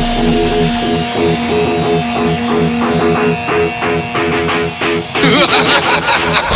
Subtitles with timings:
[0.00, 0.30] One,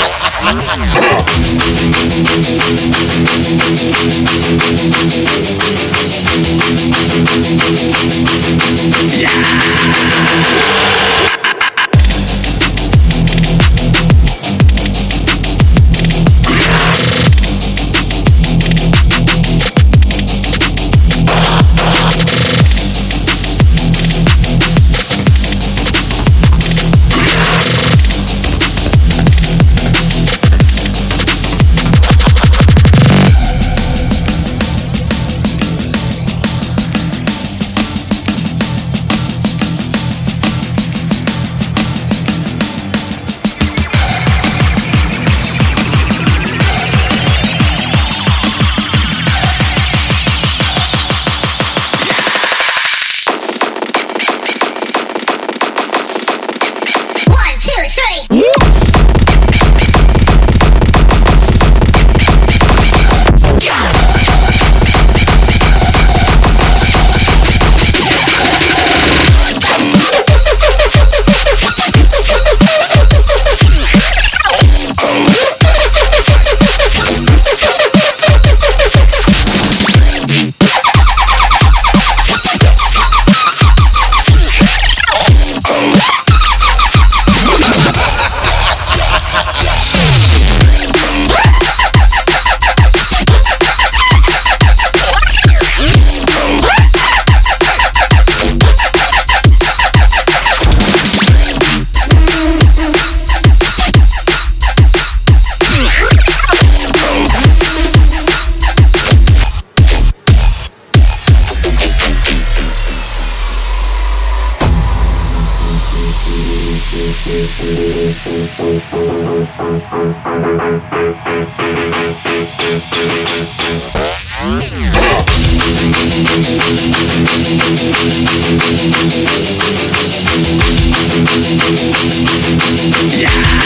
[133.17, 133.64] Yeah!